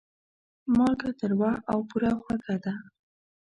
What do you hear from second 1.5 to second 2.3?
او بوره